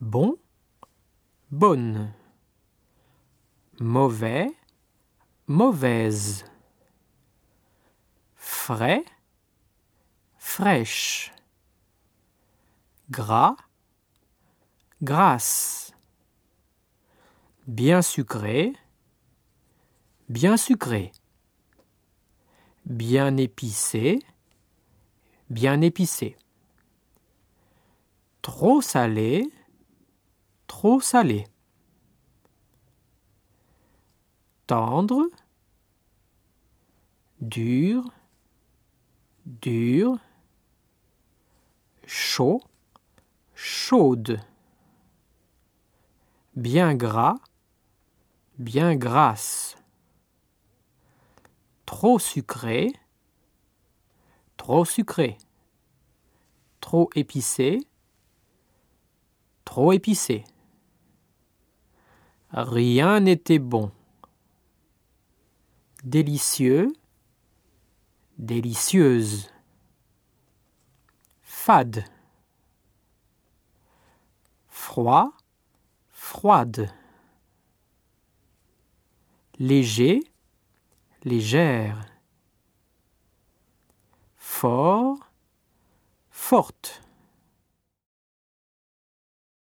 [0.00, 0.36] Bon,
[1.50, 2.12] bonne.
[3.80, 4.48] Mauvais,
[5.48, 6.44] mauvaise.
[8.36, 9.04] Frais,
[10.36, 11.32] fraîche.
[13.10, 13.56] Gras,
[15.02, 15.92] grasse.
[17.66, 18.74] Bien sucré,
[20.28, 21.10] bien sucré.
[22.84, 24.20] Bien épicé,
[25.50, 26.36] bien épicé.
[28.42, 29.50] Trop salé,
[30.80, 31.44] trop salé.
[34.68, 35.26] Tendre,
[37.40, 38.04] dur,
[39.44, 40.20] dur.
[42.06, 42.62] Chaud,
[43.56, 44.38] chaude.
[46.54, 47.38] Bien gras,
[48.60, 49.76] bien grasse.
[51.86, 52.92] Trop sucré,
[54.56, 55.38] trop sucré.
[56.80, 57.80] Trop épicé,
[59.64, 60.44] trop épicé.
[62.50, 63.92] Rien n'était bon.
[66.02, 66.92] Délicieux,
[68.38, 69.50] délicieuse.
[71.42, 72.04] Fade.
[74.68, 75.32] Froid,
[76.10, 76.90] froide.
[79.58, 80.20] Léger,
[81.24, 82.00] légère.
[84.36, 85.18] Fort,
[86.30, 87.02] forte.